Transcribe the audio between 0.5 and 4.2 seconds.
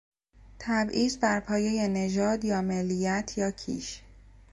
تبعیض بر پایهی نژاد یا ملیت یا کیش